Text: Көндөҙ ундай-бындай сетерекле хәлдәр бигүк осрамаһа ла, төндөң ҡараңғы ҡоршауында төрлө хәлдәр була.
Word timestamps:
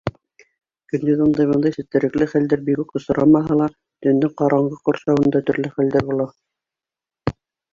Көндөҙ 0.93 1.19
ундай-бындай 1.25 1.75
сетерекле 1.75 2.27
хәлдәр 2.31 2.63
бигүк 2.69 2.95
осрамаһа 3.01 3.59
ла, 3.61 3.67
төндөң 4.07 4.33
ҡараңғы 4.43 4.81
ҡоршауында 4.89 5.43
төрлө 5.51 5.73
хәлдәр 5.77 6.09
була. 6.11 6.29